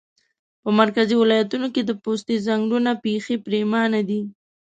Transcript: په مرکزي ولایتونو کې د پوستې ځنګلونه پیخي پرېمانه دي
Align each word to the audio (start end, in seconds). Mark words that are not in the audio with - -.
په 0.63 0.69
مرکزي 0.79 1.15
ولایتونو 1.17 1.67
کې 1.73 1.81
د 1.85 1.91
پوستې 2.03 2.35
ځنګلونه 2.47 2.91
پیخي 3.03 3.35
پرېمانه 3.45 4.01
دي 4.09 4.21